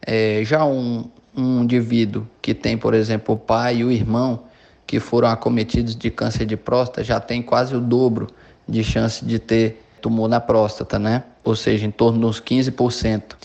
É, 0.02 0.42
já 0.44 0.64
um, 0.64 1.10
um 1.36 1.62
indivíduo 1.62 2.26
que 2.40 2.54
tem, 2.54 2.76
por 2.76 2.94
exemplo, 2.94 3.34
o 3.34 3.38
pai 3.38 3.78
e 3.78 3.84
o 3.84 3.90
irmão 3.90 4.44
que 4.86 5.00
foram 5.00 5.28
acometidos 5.28 5.96
de 5.96 6.10
câncer 6.10 6.46
de 6.46 6.56
próstata 6.56 7.02
já 7.02 7.18
tem 7.18 7.42
quase 7.42 7.74
o 7.74 7.80
dobro 7.80 8.28
de 8.68 8.84
chance 8.84 9.24
de 9.24 9.38
ter 9.38 9.82
tumor 10.00 10.28
na 10.28 10.40
próstata, 10.40 10.98
né? 10.98 11.24
Ou 11.42 11.56
seja, 11.56 11.84
em 11.86 11.90
torno 11.90 12.20
dos 12.20 12.40
15%. 12.40 13.36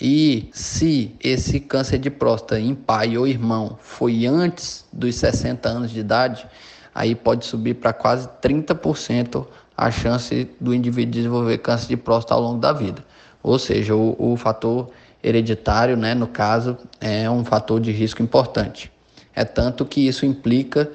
E 0.00 0.48
se 0.52 1.14
esse 1.22 1.60
câncer 1.60 1.98
de 1.98 2.08
próstata 2.08 2.58
em 2.58 2.74
pai 2.74 3.18
ou 3.18 3.26
irmão 3.26 3.76
foi 3.82 4.24
antes 4.24 4.86
dos 4.90 5.16
60 5.16 5.68
anos 5.68 5.90
de 5.90 6.00
idade, 6.00 6.46
aí 6.94 7.14
pode 7.14 7.44
subir 7.44 7.74
para 7.74 7.92
quase 7.92 8.26
30% 8.42 9.46
a 9.76 9.90
chance 9.90 10.48
do 10.58 10.74
indivíduo 10.74 11.12
desenvolver 11.12 11.58
câncer 11.58 11.88
de 11.88 11.96
próstata 11.98 12.34
ao 12.34 12.40
longo 12.40 12.58
da 12.58 12.72
vida. 12.72 13.04
Ou 13.42 13.58
seja, 13.58 13.94
o, 13.94 14.16
o 14.18 14.36
fator 14.36 14.90
hereditário, 15.22 15.98
né, 15.98 16.14
no 16.14 16.26
caso, 16.26 16.78
é 16.98 17.28
um 17.30 17.44
fator 17.44 17.78
de 17.78 17.92
risco 17.92 18.22
importante. 18.22 18.90
É 19.34 19.44
tanto 19.44 19.84
que 19.84 20.06
isso 20.06 20.24
implica 20.24 20.90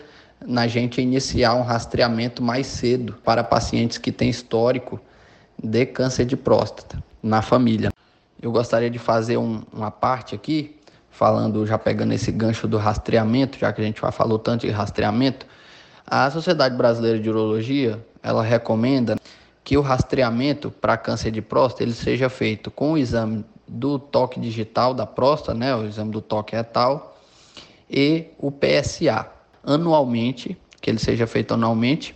na 0.46 0.68
gente 0.68 1.00
iniciar 1.00 1.54
um 1.54 1.62
rastreamento 1.62 2.44
mais 2.44 2.66
cedo 2.68 3.16
para 3.24 3.44
pacientes 3.44 4.00
que 4.00 4.12
têm 4.12 4.30
histórico 4.30 5.00
de 5.64 5.86
câncer 5.86 6.26
de 6.26 6.36
próstata 6.36 7.02
na 7.22 7.42
família. 7.42 7.95
Eu 8.42 8.52
gostaria 8.52 8.90
de 8.90 9.00
fazer 9.00 9.38
um, 9.38 9.64
uma 9.72 9.90
parte 9.90 10.36
aqui, 10.36 10.76
falando, 11.10 11.66
já 11.66 11.78
pegando 11.78 12.14
esse 12.14 12.32
gancho 12.32 12.68
do 12.68 12.78
rastreamento, 12.78 13.58
já 13.58 13.72
que 13.72 13.82
a 13.82 13.84
gente 13.84 14.02
já 14.02 14.12
falou 14.12 14.38
tanto 14.38 14.68
de 14.68 14.72
rastreamento. 14.72 15.46
A 16.06 16.30
Sociedade 16.30 16.76
Brasileira 16.76 17.20
de 17.20 17.30
Urologia, 17.30 18.06
ela 18.22 18.44
recomenda 18.44 19.16
que 19.64 19.78
o 19.78 19.82
rastreamento 19.82 20.70
para 20.70 20.96
câncer 20.96 21.32
de 21.32 21.42
próstata 21.42 21.84
ele 21.84 21.94
seja 21.94 22.30
feito 22.30 22.70
com 22.70 22.94
o 22.94 22.98
exame 22.98 23.44
do 23.68 23.98
toque 23.98 24.40
digital 24.40 24.94
da 24.94 25.08
próstata, 25.08 25.58
né, 25.58 25.76
o 25.76 25.86
exame 25.86 26.12
do 26.12 26.22
toque 26.22 26.56
retal, 26.56 27.18
e 27.90 28.28
o 28.38 28.52
PSA, 28.52 29.28
anualmente, 29.64 30.58
que 30.80 30.90
ele 30.90 31.00
seja 31.00 31.26
feito 31.26 31.54
anualmente, 31.54 32.16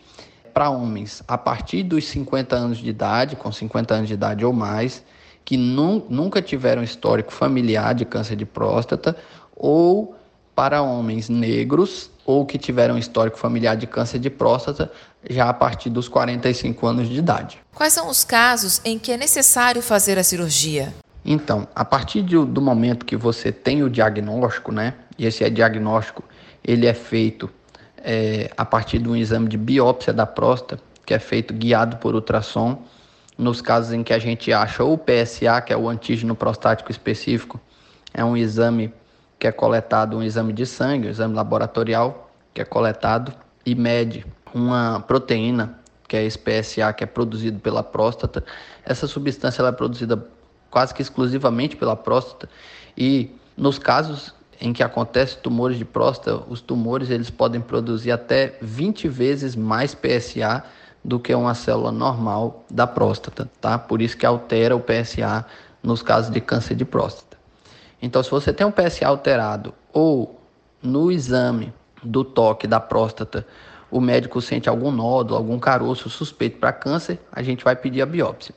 para 0.54 0.70
homens 0.70 1.24
a 1.28 1.38
partir 1.38 1.84
dos 1.84 2.06
50 2.06 2.56
anos 2.56 2.78
de 2.78 2.90
idade, 2.90 3.36
com 3.36 3.52
50 3.52 3.94
anos 3.94 4.08
de 4.08 4.14
idade 4.14 4.46
ou 4.46 4.54
mais, 4.54 5.04
que 5.50 5.58
nu 5.58 6.06
nunca 6.08 6.44
tiveram 6.44 6.84
histórico 6.84 7.34
familiar 7.34 7.96
de 7.96 8.06
câncer 8.06 8.36
de 8.36 8.46
próstata, 8.46 9.18
ou 9.56 10.16
para 10.56 10.80
homens 10.84 11.28
negros 11.28 12.12
ou 12.24 12.46
que 12.46 12.60
tiveram 12.60 13.00
histórico 13.00 13.36
familiar 13.36 13.76
de 13.76 13.88
câncer 13.88 14.20
de 14.20 14.30
próstata 14.30 14.92
já 15.28 15.50
a 15.50 15.54
partir 15.54 15.90
dos 15.90 16.08
45 16.08 16.86
anos 16.86 17.10
de 17.10 17.18
idade. 17.18 17.58
Quais 17.74 17.94
são 17.94 18.10
os 18.10 18.24
casos 18.24 18.80
em 18.86 19.00
que 19.00 19.12
é 19.12 19.18
necessário 19.18 19.82
fazer 19.82 20.20
a 20.20 20.24
cirurgia? 20.24 20.94
Então, 21.26 21.68
a 21.74 21.84
partir 21.84 22.22
de, 22.22 22.36
do 22.46 22.62
momento 22.62 23.04
que 23.04 23.18
você 23.18 23.52
tem 23.52 23.82
o 23.82 23.90
diagnóstico, 23.90 24.72
né? 24.72 24.94
E 25.18 25.26
esse 25.26 25.44
é 25.44 25.50
diagnóstico, 25.50 26.24
ele 26.64 26.86
é 26.86 26.94
feito 26.94 27.50
é, 27.98 28.52
a 28.56 28.64
partir 28.64 29.00
de 29.00 29.10
um 29.10 29.16
exame 29.16 29.50
de 29.50 29.58
biópsia 29.58 30.14
da 30.14 30.28
próstata, 30.28 30.80
que 31.04 31.12
é 31.12 31.18
feito 31.18 31.56
guiado 31.56 31.98
por 31.98 32.14
ultrassom. 32.14 32.84
Nos 33.40 33.62
casos 33.62 33.94
em 33.94 34.04
que 34.04 34.12
a 34.12 34.20
gente 34.20 34.52
acha 34.52 34.84
o 34.84 34.98
PSA, 34.98 35.62
que 35.62 35.72
é 35.72 35.78
o 35.78 35.88
antígeno 35.88 36.36
prostático 36.36 36.92
específico, 36.92 37.58
é 38.14 38.24
um 38.24 38.36
exame 38.36 38.94
que 39.40 39.48
é 39.48 39.52
coletado, 39.52 40.18
um 40.18 40.22
exame 40.22 40.52
de 40.52 40.66
sangue, 40.66 41.08
um 41.08 41.10
exame 41.10 41.34
laboratorial, 41.34 42.30
que 42.54 42.62
é 42.62 42.66
coletado 42.66 43.34
e 43.66 43.74
mede 43.74 44.26
uma 44.54 45.00
proteína, 45.00 45.80
que 46.06 46.18
é 46.18 46.24
esse 46.26 46.38
PSA, 46.38 46.92
que 46.92 47.02
é 47.02 47.08
produzido 47.08 47.60
pela 47.60 47.82
próstata. 47.82 48.44
Essa 48.84 49.08
substância 49.08 49.62
ela 49.62 49.70
é 49.70 49.72
produzida 49.72 50.22
quase 50.70 50.94
que 50.94 51.02
exclusivamente 51.02 51.78
pela 51.78 51.96
próstata 51.96 52.50
e 52.98 53.32
nos 53.56 53.80
casos 53.80 54.34
em 54.60 54.74
que 54.74 54.84
acontece 54.84 55.38
tumores 55.38 55.78
de 55.78 55.86
próstata, 55.86 56.44
os 56.50 56.60
tumores 56.60 57.10
eles 57.10 57.30
podem 57.30 57.62
produzir 57.62 58.12
até 58.12 58.58
20 58.62 59.08
vezes 59.08 59.56
mais 59.56 59.96
PSA 59.96 60.66
do 61.10 61.20
que 61.20 61.34
uma 61.34 61.56
célula 61.56 61.92
normal 61.92 62.64
da 62.70 62.86
próstata, 62.86 63.50
tá? 63.60 63.80
Por 63.80 64.00
isso 64.00 64.16
que 64.16 64.28
altera 64.28 64.76
o 64.76 64.80
PSA 64.80 65.44
nos 65.82 66.04
casos 66.04 66.32
de 66.32 66.40
câncer 66.40 66.76
de 66.76 66.86
próstata. 66.86 67.36
Então, 68.00 68.22
se 68.22 68.30
você 68.30 68.54
tem 68.54 68.66
um 68.66 68.72
PSA 68.72 69.08
alterado 69.08 69.74
ou 69.92 70.40
no 70.84 71.12
exame 71.12 71.74
do 72.04 72.24
toque 72.24 72.68
da 72.68 72.80
próstata 72.80 73.44
o 73.90 74.00
médico 74.00 74.40
sente 74.40 74.70
algum 74.70 74.92
nódulo, 74.92 75.36
algum 75.36 75.58
caroço 75.58 76.12
suspeito 76.12 76.60
para 76.60 76.72
câncer, 76.72 77.20
a 77.32 77.42
gente 77.42 77.64
vai 77.64 77.76
pedir 77.76 78.04
a 78.04 78.06
biópsia. 78.06 78.54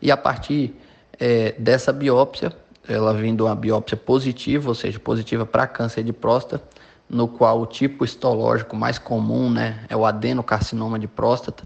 E 0.00 0.10
a 0.10 0.16
partir 0.16 0.74
é, 1.18 1.52
dessa 1.58 1.92
biópsia, 1.92 2.50
ela 2.88 3.12
vindo 3.12 3.44
uma 3.44 3.54
biópsia 3.54 3.94
positiva, 3.94 4.70
ou 4.70 4.74
seja, 4.74 4.98
positiva 4.98 5.44
para 5.44 5.66
câncer 5.66 6.02
de 6.02 6.14
próstata, 6.14 6.64
no 7.10 7.28
qual 7.28 7.60
o 7.60 7.66
tipo 7.66 8.06
histológico 8.06 8.74
mais 8.74 8.98
comum 8.98 9.50
né, 9.50 9.84
é 9.86 9.94
o 9.94 10.06
adenocarcinoma 10.06 10.98
de 10.98 11.06
próstata, 11.06 11.62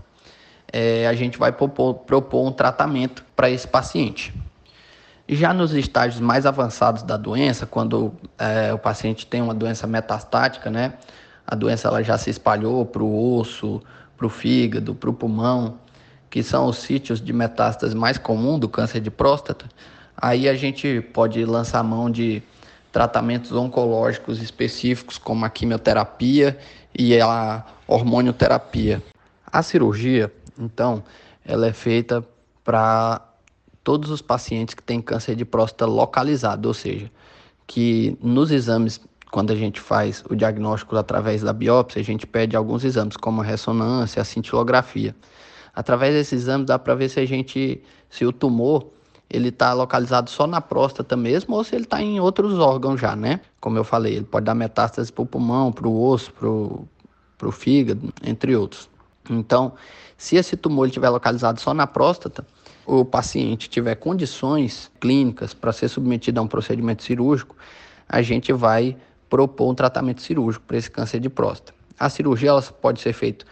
é, 0.72 1.06
a 1.06 1.14
gente 1.14 1.38
vai 1.38 1.52
propor, 1.52 1.94
propor 1.94 2.46
um 2.46 2.52
tratamento 2.52 3.24
para 3.36 3.50
esse 3.50 3.66
paciente. 3.66 4.34
Já 5.28 5.54
nos 5.54 5.72
estágios 5.72 6.20
mais 6.20 6.44
avançados 6.44 7.02
da 7.02 7.16
doença, 7.16 7.66
quando 7.66 8.12
é, 8.38 8.72
o 8.72 8.78
paciente 8.78 9.26
tem 9.26 9.40
uma 9.40 9.54
doença 9.54 9.86
metastática, 9.86 10.70
né, 10.70 10.94
a 11.46 11.54
doença 11.54 11.88
ela 11.88 12.02
já 12.02 12.18
se 12.18 12.30
espalhou 12.30 12.84
para 12.84 13.02
o 13.02 13.38
osso, 13.38 13.82
para 14.16 14.26
o 14.26 14.30
fígado, 14.30 14.94
para 14.94 15.08
o 15.08 15.14
pulmão, 15.14 15.78
que 16.28 16.42
são 16.42 16.66
os 16.66 16.78
sítios 16.78 17.20
de 17.20 17.32
metástase 17.32 17.94
mais 17.94 18.18
comum 18.18 18.58
do 18.58 18.68
câncer 18.68 19.00
de 19.00 19.10
próstata, 19.10 19.66
aí 20.16 20.48
a 20.48 20.54
gente 20.54 21.00
pode 21.12 21.44
lançar 21.44 21.82
mão 21.82 22.10
de 22.10 22.42
tratamentos 22.94 23.52
oncológicos 23.52 24.40
específicos, 24.40 25.18
como 25.18 25.44
a 25.44 25.50
quimioterapia 25.50 26.56
e 26.96 27.20
a 27.20 27.64
hormonioterapia. 27.88 29.02
A 29.44 29.62
cirurgia, 29.62 30.32
então, 30.58 31.02
ela 31.44 31.66
é 31.66 31.72
feita 31.72 32.24
para 32.62 33.20
todos 33.82 34.10
os 34.10 34.22
pacientes 34.22 34.74
que 34.74 34.82
têm 34.82 35.00
câncer 35.00 35.36
de 35.36 35.44
próstata 35.44 35.86
localizado, 35.86 36.68
ou 36.68 36.74
seja, 36.74 37.10
que 37.66 38.16
nos 38.22 38.50
exames 38.50 39.00
quando 39.34 39.52
a 39.52 39.56
gente 39.56 39.80
faz 39.80 40.22
o 40.30 40.36
diagnóstico 40.36 40.96
através 40.96 41.42
da 41.42 41.52
biópsia, 41.52 42.00
a 42.00 42.04
gente 42.04 42.24
pede 42.24 42.54
alguns 42.54 42.84
exames, 42.84 43.16
como 43.16 43.40
a 43.40 43.44
ressonância, 43.44 44.22
a 44.22 44.24
cintilografia. 44.24 45.12
Através 45.74 46.14
desses 46.14 46.42
exames 46.42 46.68
dá 46.68 46.78
para 46.78 46.94
ver 46.94 47.08
se 47.08 47.18
a 47.18 47.26
gente, 47.26 47.82
se 48.08 48.24
o 48.24 48.32
tumor 48.32 48.86
ele 49.28 49.48
está 49.48 49.72
localizado 49.72 50.30
só 50.30 50.46
na 50.46 50.60
próstata 50.60 51.16
mesmo 51.16 51.56
ou 51.56 51.64
se 51.64 51.74
ele 51.74 51.82
está 51.82 52.00
em 52.00 52.20
outros 52.20 52.60
órgãos 52.60 53.00
já, 53.00 53.16
né? 53.16 53.40
Como 53.60 53.76
eu 53.76 53.82
falei, 53.82 54.14
ele 54.14 54.24
pode 54.24 54.46
dar 54.46 54.54
metástase 54.54 55.12
para 55.12 55.22
o 55.22 55.26
pulmão, 55.26 55.72
para 55.72 55.88
o 55.88 56.08
osso, 56.08 56.32
para 56.32 57.48
o 57.48 57.50
fígado, 57.50 58.14
entre 58.22 58.54
outros. 58.54 58.88
Então, 59.28 59.72
se 60.16 60.36
esse 60.36 60.56
tumor 60.56 60.86
estiver 60.86 61.08
localizado 61.08 61.60
só 61.60 61.74
na 61.74 61.86
próstata, 61.86 62.46
o 62.86 63.04
paciente 63.04 63.68
tiver 63.68 63.94
condições 63.96 64.90
clínicas 65.00 65.54
para 65.54 65.72
ser 65.72 65.88
submetido 65.88 66.40
a 66.40 66.42
um 66.42 66.48
procedimento 66.48 67.02
cirúrgico, 67.02 67.56
a 68.08 68.22
gente 68.22 68.52
vai 68.52 68.96
propor 69.28 69.70
um 69.70 69.74
tratamento 69.74 70.22
cirúrgico 70.22 70.64
para 70.66 70.76
esse 70.76 70.90
câncer 70.90 71.20
de 71.20 71.28
próstata. 71.28 71.74
A 71.98 72.08
cirurgia 72.08 72.50
ela 72.50 72.62
pode 72.62 73.00
ser 73.00 73.12
feita 73.12 73.44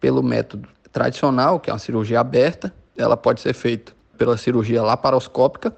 pelo 0.00 0.22
método 0.22 0.68
tradicional, 0.90 1.60
que 1.60 1.70
é 1.70 1.72
uma 1.72 1.78
cirurgia 1.78 2.20
aberta, 2.20 2.74
ela 2.96 3.16
pode 3.16 3.40
ser 3.40 3.54
feita 3.54 3.92
pela 4.18 4.36
cirurgia 4.36 4.82
laparoscópica, 4.82 5.74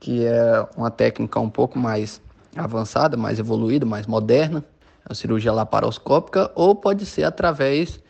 que 0.00 0.24
é 0.26 0.66
uma 0.76 0.90
técnica 0.90 1.38
um 1.40 1.48
pouco 1.48 1.78
mais 1.78 2.20
avançada, 2.56 3.16
mais 3.16 3.38
evoluída, 3.38 3.86
mais 3.86 4.06
moderna, 4.06 4.64
a 5.08 5.14
cirurgia 5.14 5.52
laparoscópica, 5.52 6.50
ou 6.54 6.74
pode 6.74 7.06
ser 7.06 7.24
através 7.24 8.00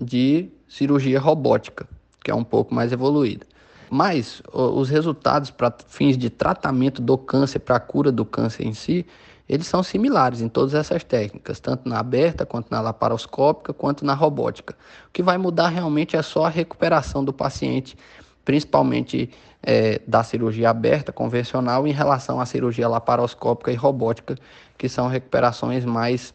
de 0.00 0.50
cirurgia 0.68 1.18
robótica, 1.18 1.86
que 2.22 2.30
é 2.30 2.34
um 2.34 2.44
pouco 2.44 2.74
mais 2.74 2.92
evoluída. 2.92 3.46
Mas 3.88 4.42
os 4.52 4.88
resultados 4.88 5.50
para 5.50 5.72
fins 5.86 6.18
de 6.18 6.28
tratamento 6.28 7.00
do 7.00 7.16
câncer, 7.16 7.60
para 7.60 7.76
a 7.76 7.80
cura 7.80 8.10
do 8.10 8.24
câncer 8.24 8.64
em 8.64 8.74
si, 8.74 9.06
eles 9.48 9.66
são 9.66 9.82
similares 9.82 10.40
em 10.40 10.48
todas 10.48 10.74
essas 10.74 11.04
técnicas, 11.04 11.60
tanto 11.60 11.88
na 11.88 12.00
aberta, 12.00 12.44
quanto 12.44 12.68
na 12.70 12.80
laparoscópica, 12.80 13.72
quanto 13.72 14.04
na 14.04 14.12
robótica. 14.12 14.74
O 15.08 15.12
que 15.12 15.22
vai 15.22 15.38
mudar 15.38 15.68
realmente 15.68 16.16
é 16.16 16.22
só 16.22 16.46
a 16.46 16.48
recuperação 16.48 17.24
do 17.24 17.32
paciente, 17.32 17.96
principalmente 18.44 19.30
é, 19.62 20.00
da 20.06 20.24
cirurgia 20.24 20.70
aberta 20.70 21.12
convencional 21.12 21.86
em 21.86 21.92
relação 21.92 22.40
à 22.40 22.46
cirurgia 22.46 22.88
laparoscópica 22.88 23.70
e 23.70 23.76
robótica, 23.76 24.36
que 24.76 24.88
são 24.88 25.06
recuperações 25.06 25.84
mais 25.84 26.34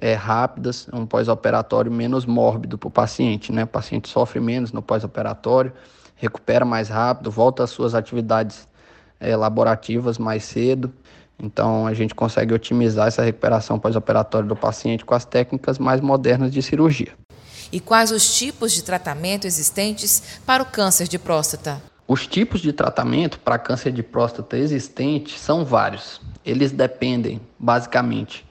é, 0.00 0.14
rápidas, 0.14 0.88
um 0.92 1.06
pós-operatório 1.06 1.90
menos 1.90 2.26
mórbido 2.26 2.76
para 2.76 2.88
o 2.88 2.90
paciente. 2.90 3.52
Né? 3.52 3.64
O 3.64 3.66
paciente 3.66 4.08
sofre 4.08 4.40
menos 4.40 4.72
no 4.72 4.82
pós-operatório, 4.82 5.72
recupera 6.16 6.64
mais 6.64 6.88
rápido, 6.88 7.30
volta 7.30 7.64
às 7.64 7.70
suas 7.70 7.94
atividades 7.94 8.68
é, 9.20 9.36
laborativas 9.36 10.18
mais 10.18 10.44
cedo. 10.44 10.92
Então, 11.38 11.86
a 11.86 11.94
gente 11.94 12.14
consegue 12.14 12.54
otimizar 12.54 13.08
essa 13.08 13.22
recuperação 13.22 13.78
pós-operatória 13.78 14.48
do 14.48 14.54
paciente 14.54 15.04
com 15.04 15.14
as 15.14 15.24
técnicas 15.24 15.78
mais 15.78 16.00
modernas 16.00 16.52
de 16.52 16.62
cirurgia. 16.62 17.12
E 17.72 17.80
quais 17.80 18.12
os 18.12 18.36
tipos 18.36 18.72
de 18.72 18.84
tratamento 18.84 19.46
existentes 19.46 20.40
para 20.46 20.62
o 20.62 20.66
câncer 20.66 21.08
de 21.08 21.18
próstata? 21.18 21.82
Os 22.06 22.26
tipos 22.26 22.60
de 22.60 22.72
tratamento 22.72 23.40
para 23.40 23.58
câncer 23.58 23.90
de 23.90 24.02
próstata 24.02 24.56
existentes 24.56 25.40
são 25.40 25.64
vários. 25.64 26.20
Eles 26.44 26.70
dependem, 26.70 27.40
basicamente, 27.58 28.43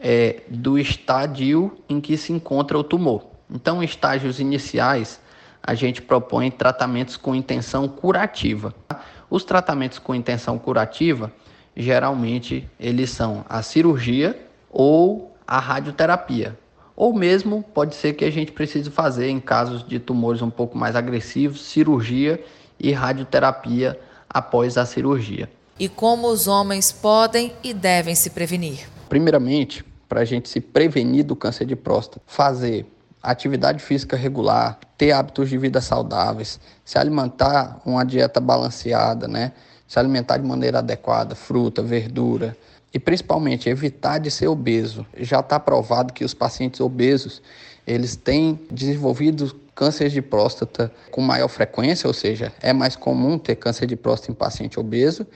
é, 0.00 0.42
do 0.48 0.78
estádio 0.78 1.78
em 1.88 2.00
que 2.00 2.16
se 2.16 2.32
encontra 2.32 2.78
o 2.78 2.82
tumor. 2.82 3.26
Então, 3.50 3.82
em 3.82 3.84
estágios 3.84 4.40
iniciais, 4.40 5.20
a 5.62 5.74
gente 5.74 6.00
propõe 6.00 6.50
tratamentos 6.50 7.16
com 7.16 7.34
intenção 7.34 7.86
curativa. 7.86 8.74
Os 9.28 9.44
tratamentos 9.44 9.98
com 9.98 10.14
intenção 10.14 10.58
curativa 10.58 11.30
geralmente 11.76 12.68
eles 12.78 13.10
são 13.10 13.44
a 13.48 13.62
cirurgia 13.62 14.38
ou 14.70 15.34
a 15.46 15.58
radioterapia. 15.58 16.58
Ou 16.96 17.14
mesmo 17.14 17.62
pode 17.62 17.94
ser 17.94 18.14
que 18.14 18.24
a 18.24 18.30
gente 18.30 18.52
precise 18.52 18.90
fazer 18.90 19.28
em 19.28 19.40
casos 19.40 19.86
de 19.86 19.98
tumores 19.98 20.42
um 20.42 20.50
pouco 20.50 20.76
mais 20.76 20.94
agressivos, 20.94 21.62
cirurgia 21.62 22.42
e 22.78 22.92
radioterapia 22.92 23.98
após 24.28 24.76
a 24.76 24.84
cirurgia. 24.84 25.50
E 25.78 25.88
como 25.88 26.28
os 26.28 26.46
homens 26.46 26.92
podem 26.92 27.52
e 27.64 27.72
devem 27.72 28.14
se 28.14 28.30
prevenir? 28.30 28.86
Primeiramente, 29.08 29.82
para 30.10 30.22
a 30.22 30.24
gente 30.24 30.48
se 30.48 30.60
prevenir 30.60 31.24
do 31.24 31.36
câncer 31.36 31.64
de 31.64 31.76
próstata, 31.76 32.20
fazer 32.26 32.84
atividade 33.22 33.80
física 33.80 34.16
regular, 34.16 34.76
ter 34.98 35.12
hábitos 35.12 35.48
de 35.48 35.56
vida 35.56 35.80
saudáveis, 35.80 36.58
se 36.84 36.98
alimentar 36.98 37.80
uma 37.86 38.04
dieta 38.04 38.40
balanceada, 38.40 39.28
né? 39.28 39.52
se 39.86 40.00
alimentar 40.00 40.38
de 40.38 40.46
maneira 40.46 40.80
adequada, 40.80 41.36
fruta, 41.36 41.80
verdura 41.80 42.56
e 42.92 42.98
principalmente 42.98 43.68
evitar 43.68 44.18
de 44.18 44.32
ser 44.32 44.48
obeso. 44.48 45.06
Já 45.16 45.38
está 45.38 45.60
provado 45.60 46.12
que 46.12 46.24
os 46.24 46.34
pacientes 46.34 46.80
obesos 46.80 47.40
eles 47.86 48.16
têm 48.16 48.58
desenvolvido 48.68 49.54
câncer 49.80 50.10
de 50.10 50.20
próstata 50.20 50.92
com 51.10 51.22
maior 51.22 51.48
frequência, 51.48 52.06
ou 52.06 52.12
seja, 52.12 52.52
é 52.60 52.70
mais 52.70 52.96
comum 52.96 53.38
ter 53.38 53.56
câncer 53.56 53.86
de 53.86 53.96
próstata 53.96 54.30
em 54.30 54.34
paciente 54.34 54.78
obeso 54.78 55.26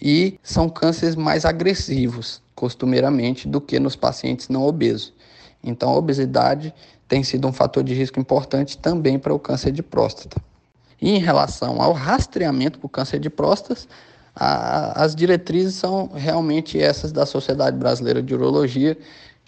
e 0.00 0.38
são 0.40 0.68
cânceres 0.68 1.16
mais 1.16 1.44
agressivos, 1.44 2.40
costumeiramente, 2.54 3.48
do 3.48 3.60
que 3.60 3.80
nos 3.80 3.96
pacientes 3.96 4.48
não 4.48 4.62
obesos. 4.62 5.12
Então, 5.64 5.90
a 5.90 5.96
obesidade 5.96 6.72
tem 7.08 7.24
sido 7.24 7.48
um 7.48 7.52
fator 7.52 7.82
de 7.82 7.92
risco 7.92 8.20
importante 8.20 8.78
também 8.78 9.18
para 9.18 9.34
o 9.34 9.38
câncer 9.38 9.72
de 9.72 9.82
próstata. 9.82 10.40
E 11.02 11.10
em 11.10 11.18
relação 11.18 11.82
ao 11.82 11.92
rastreamento 11.92 12.78
para 12.78 12.86
o 12.86 12.88
câncer 12.88 13.18
de 13.18 13.28
próstata, 13.28 13.80
a, 14.32 15.02
as 15.02 15.16
diretrizes 15.16 15.74
são 15.74 16.08
realmente 16.14 16.80
essas 16.80 17.10
da 17.10 17.26
Sociedade 17.26 17.76
Brasileira 17.76 18.22
de 18.22 18.32
Urologia, 18.32 18.96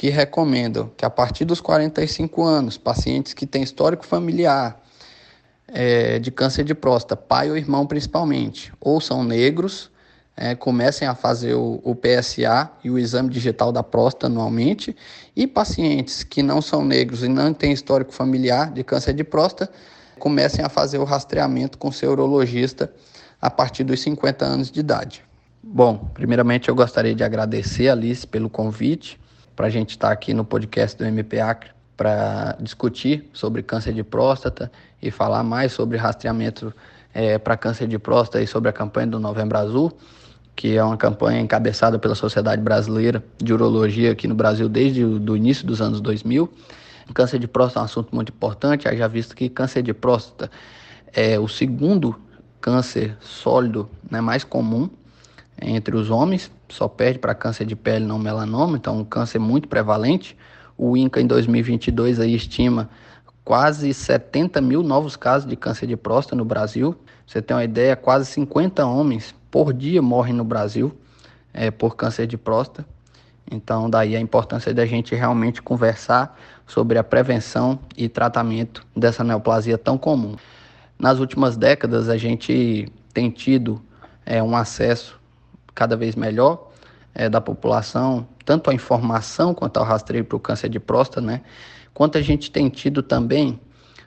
que 0.01 0.09
recomendam 0.09 0.91
que 0.97 1.05
a 1.05 1.11
partir 1.11 1.45
dos 1.45 1.61
45 1.61 2.43
anos, 2.43 2.79
pacientes 2.79 3.35
que 3.35 3.45
têm 3.45 3.63
histórico 3.63 4.07
familiar 4.07 4.81
é, 5.69 6.19
de 6.19 6.31
câncer 6.31 6.65
de 6.65 6.75
próstata, 6.75 7.15
pai 7.15 7.51
ou 7.51 7.57
irmão 7.59 7.87
principalmente, 7.87 8.73
ou 8.81 8.99
são 8.99 9.23
negros, 9.23 9.91
é, 10.35 10.55
comecem 10.55 11.07
a 11.07 11.15
fazer 11.15 11.53
o, 11.53 11.83
o, 11.85 11.95
PSA 11.95 12.71
e 12.83 12.91
o 12.91 12.99
exame 12.99 13.29
digital 13.29 13.71
da 13.71 13.83
próstata 13.83 14.29
anualmente, 14.29 14.97
e 15.37 15.47
pacientes 15.47 16.25
que 16.25 16.43
não 16.43 16.63
são 16.63 16.83
negros 16.83 17.23
e 17.23 17.29
não 17.29 17.53
têm 17.53 17.71
histórico 17.71 18.15
familiar 18.15 18.73
de 18.73 18.83
câncer 18.83 19.13
de 19.13 19.23
próstata, 19.23 19.71
comecem 20.19 20.65
a 20.65 20.71
fazer 20.71 20.97
o 20.97 21.05
rastreamento 21.05 21.77
com 21.77 21.93
seu 21.93 22.13
urologista 22.13 22.91
a 23.39 23.51
partir 23.51 23.85
dos 23.85 24.01
50 24.01 24.47
anos 24.47 24.71
de 24.71 24.81
idade. 24.81 25.23
Bom, 25.63 26.11
primeiramente 26.15 26.71
eu 26.71 26.75
gostaria 26.75 27.15
de 27.15 27.23
agradecer 27.23 27.91
a 27.91 27.93
Alice 27.93 28.27
pelo 28.27 28.49
convite 28.49 29.20
para 29.61 29.67
a 29.67 29.71
gente 29.71 29.91
estar 29.91 30.11
aqui 30.11 30.33
no 30.33 30.43
podcast 30.43 30.97
do 30.97 31.05
MP 31.05 31.39
Acre 31.39 31.69
para 31.95 32.57
discutir 32.61 33.29
sobre 33.31 33.63
câncer 33.63 33.93
de 33.93 34.03
próstata 34.03 34.73
e 35.03 35.11
falar 35.11 35.43
mais 35.43 35.71
sobre 35.71 35.99
rastreamento 35.99 36.73
é, 37.13 37.37
para 37.37 37.59
câncer 37.59 37.87
de 37.87 37.99
próstata 37.99 38.43
e 38.43 38.47
sobre 38.47 38.71
a 38.71 38.73
campanha 38.73 39.09
do 39.09 39.21
Novembro 39.21 39.59
Azul, 39.59 39.93
que 40.57 40.79
é 40.79 40.83
uma 40.83 40.97
campanha 40.97 41.43
encabeçada 41.43 41.99
pela 41.99 42.15
Sociedade 42.15 42.63
Brasileira 42.63 43.23
de 43.37 43.53
Urologia 43.53 44.13
aqui 44.13 44.27
no 44.27 44.35
Brasil 44.35 44.67
desde 44.67 45.05
o 45.05 45.37
início 45.37 45.67
dos 45.67 45.83
anos 45.83 46.01
2000. 46.01 46.51
Câncer 47.13 47.39
de 47.39 47.47
próstata 47.47 47.81
é 47.81 47.83
um 47.83 47.85
assunto 47.85 48.15
muito 48.15 48.31
importante, 48.31 48.85
já 48.97 49.09
visto 49.09 49.37
que 49.37 49.51
câncer 49.51 49.83
de 49.83 49.93
próstata 49.93 50.51
é 51.13 51.39
o 51.39 51.47
segundo 51.47 52.19
câncer 52.63 53.15
sólido 53.21 53.91
né, 54.11 54.23
mais 54.23 54.43
comum 54.43 54.89
entre 55.61 55.97
os 55.97 56.11
homens, 56.11 56.51
só 56.69 56.89
perde 56.89 57.19
para 57.19 57.35
câncer 57.35 57.67
de 57.67 57.77
pele 57.77 58.05
não 58.05 58.19
melanoma, 58.19 58.77
então 58.77 58.99
um 58.99 59.05
câncer 59.05 59.39
muito 59.39 59.69
prevalente. 59.69 60.37
O 60.77 60.97
INCA 60.97 61.21
em 61.21 61.27
2022 61.27 62.19
aí 62.21 62.35
estima 62.35 62.89
quase 63.45 63.93
70 63.93 64.61
mil 64.61 64.83
novos 64.83 65.17
casos 65.17 65.49
de 65.49 65.57
câncer 65.57 65.87
de 65.87 65.97
próstata 65.97 66.37
no 66.37 66.45
Brasil. 66.45 66.97
Você 67.27 67.43
tem 67.43 67.57
uma 67.57 67.65
ideia, 67.65 67.95
quase 67.95 68.27
50 68.27 68.85
homens 68.87 69.35
por 69.51 69.73
dia 69.73 70.01
morrem 70.01 70.33
no 70.33 70.45
Brasil 70.45 70.97
é, 71.53 71.71
por 71.71 71.97
câncer 71.97 72.27
de 72.27 72.39
próstata. 72.39 72.87
Então, 73.51 73.91
daí 73.91 74.15
a 74.15 74.21
importância 74.21 74.73
da 74.73 74.87
gente 74.87 75.15
realmente 75.15 75.61
conversar 75.61 76.39
sobre 76.67 76.99
a 76.99 77.05
prevenção 77.05 77.79
e 77.97 78.09
tratamento 78.09 78.87
dessa 78.97 79.25
neoplasia 79.25 79.77
tão 79.77 79.99
comum. 79.99 80.37
Nas 80.97 81.19
últimas 81.19 81.57
décadas, 81.57 82.09
a 82.09 82.17
gente 82.17 82.91
tem 83.13 83.31
tido 83.31 83.83
é, 84.25 84.41
um 84.41 84.57
acesso 84.57 85.20
cada 85.81 85.97
vez 85.97 86.15
melhor 86.15 86.69
é, 87.15 87.27
da 87.27 87.41
população, 87.41 88.29
tanto 88.45 88.69
a 88.69 88.75
informação 88.75 89.55
quanto 89.55 89.79
ao 89.79 89.85
rastreio 89.87 90.23
para 90.23 90.37
o 90.37 90.39
câncer 90.39 90.69
de 90.69 90.79
próstata, 90.79 91.23
né? 91.23 91.41
Quanto 91.95 92.19
a 92.19 92.21
gente 92.21 92.51
tem 92.51 92.69
tido 92.69 93.03
também 93.03 93.59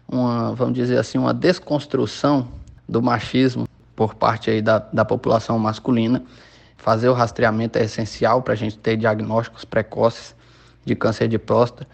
uma, 0.08 0.54
vamos 0.54 0.76
dizer 0.76 1.00
assim, 1.00 1.18
uma 1.18 1.34
desconstrução 1.34 2.48
do 2.88 3.02
machismo 3.02 3.68
por 3.96 4.14
parte 4.14 4.52
aí 4.52 4.62
da, 4.62 4.78
da 4.78 5.04
população 5.04 5.58
masculina. 5.58 6.24
Fazer 6.78 7.10
o 7.10 7.14
rastreamento 7.14 7.80
é 7.80 7.86
essencial 7.86 8.44
para 8.44 8.54
a 8.54 8.56
gente 8.56 8.78
ter 8.78 8.96
diagnósticos 8.96 9.66
precoces 9.66 10.36
de 10.86 10.96
câncer 10.96 11.28
de 11.28 11.40
próstata 11.40 11.88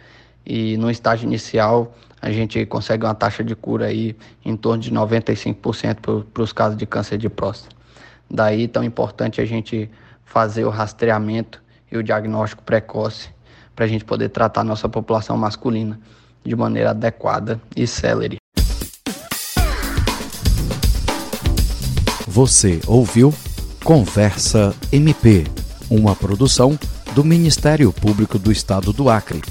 e 0.45 0.75
no 0.75 0.91
estágio 0.91 1.25
inicial 1.25 1.95
a 2.21 2.29
gente 2.31 2.65
consegue 2.65 3.05
uma 3.05 3.15
taxa 3.15 3.45
de 3.45 3.55
cura 3.55 3.85
aí 3.85 4.13
em 4.43 4.57
torno 4.57 4.83
de 4.83 4.91
95% 4.91 6.25
para 6.33 6.43
os 6.43 6.51
casos 6.51 6.77
de 6.77 6.85
câncer 6.85 7.17
de 7.17 7.29
próstata. 7.29 7.78
Daí 8.29 8.67
tão 8.67 8.83
importante 8.83 9.41
a 9.41 9.45
gente 9.45 9.89
fazer 10.23 10.63
o 10.63 10.69
rastreamento 10.69 11.61
e 11.91 11.97
o 11.97 12.03
diagnóstico 12.03 12.63
precoce 12.63 13.29
para 13.75 13.85
a 13.85 13.87
gente 13.87 14.05
poder 14.05 14.29
tratar 14.29 14.63
nossa 14.63 14.87
população 14.87 15.37
masculina 15.37 15.99
de 16.43 16.55
maneira 16.55 16.91
adequada 16.91 17.59
e 17.75 17.87
célere. 17.87 18.37
Você 22.27 22.79
ouviu 22.85 23.33
Conversa 23.83 24.75
MP, 24.91 25.45
uma 25.89 26.15
produção 26.15 26.77
do 27.15 27.23
Ministério 27.23 27.91
Público 27.91 28.37
do 28.37 28.51
Estado 28.51 28.93
do 28.93 29.09
Acre. 29.09 29.41